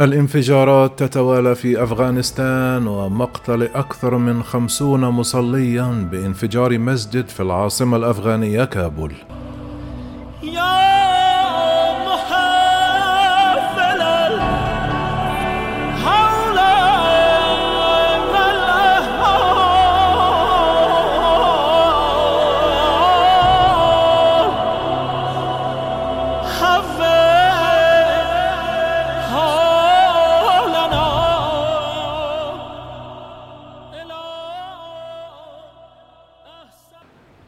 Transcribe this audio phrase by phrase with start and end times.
[0.00, 9.12] الانفجارات تتوالى في أفغانستان ومقتل أكثر من خمسون مصليا بانفجار مسجد في العاصمة الأفغانية كابول.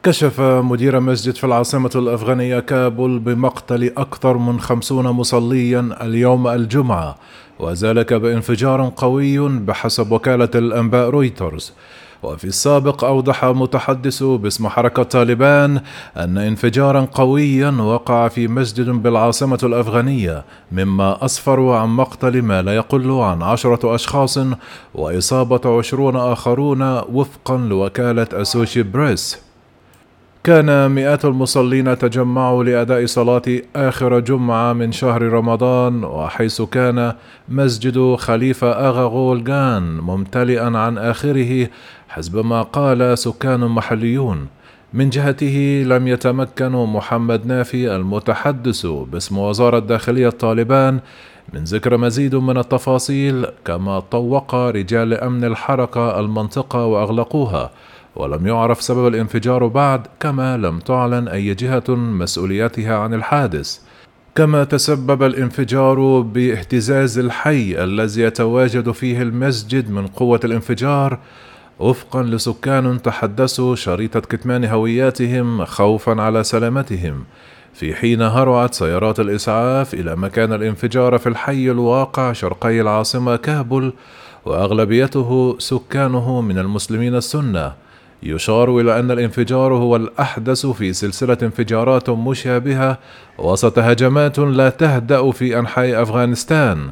[0.05, 7.15] كشف مدير مسجد في العاصمة الأفغانية كابول بمقتل أكثر من خمسون مصليا اليوم الجمعة
[7.59, 11.73] وذلك بانفجار قوي بحسب وكالة الأنباء رويترز.
[12.23, 15.81] وفي السابق أوضح متحدث باسم حركة طالبان
[16.17, 23.11] أن انفجارا قويا وقع في مسجد بالعاصمة الأفغانية مما أسفر عن مقتل ما لا يقل
[23.11, 24.39] عن عشرة أشخاص
[24.95, 29.44] وإصابة عشرون آخرون وفقا لوكالة أسوشيتد برس.
[30.45, 33.41] كان مئات المصلين تجمعوا لأداء صلاة
[33.75, 37.13] آخر جمعة من شهر رمضان وحيث كان
[37.49, 41.67] مسجد خليفة آغا غولغان ممتلئا عن آخره
[42.09, 44.47] حسب ما قال سكان محليون.
[44.93, 50.99] من جهته لم يتمكن محمد نافي المتحدث باسم وزارة داخلية طالبان
[51.53, 57.71] من ذكر مزيد من التفاصيل كما طوق رجال أمن الحركة المنطقة وأغلقوها.
[58.15, 63.79] ولم يعرف سبب الانفجار بعد كما لم تعلن أي جهة مسؤوليتها عن الحادث.
[64.35, 71.19] كما تسبب الانفجار باهتزاز الحي الذي يتواجد فيه المسجد من قوة الانفجار
[71.79, 77.23] وفقا لسكان تحدثوا شريطة كتمان هوياتهم خوفا على سلامتهم.
[77.73, 83.93] في حين هرعت سيارات الإسعاف إلى مكان الانفجار في الحي الواقع شرقي العاصمة كابول
[84.45, 87.84] وأغلبيته سكانه من المسلمين السنة.
[88.25, 92.97] يشار إلى أن الانفجار هو الأحدث في سلسلة انفجارات مشابهة
[93.37, 96.89] وسط هجمات لا تهدأ في أنحاء أفغانستان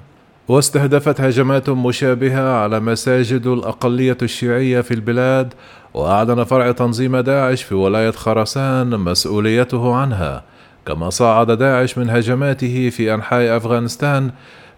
[0.48, 5.54] واستهدفت هجمات مشابهة على مساجد الأقلية الشيعية في البلاد
[5.94, 10.44] وأعلن فرع تنظيم داعش في ولاية خراسان مسؤوليته عنها
[10.86, 14.32] كما صعد داعش من هجماته في أنحاء أفغانستان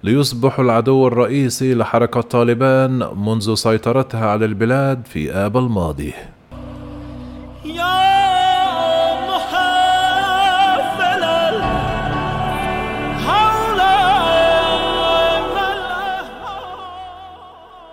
[0.04, 6.14] ليصبح العدو الرئيسي لحركة طالبان منذ سيطرتها على البلاد في آب الماضي.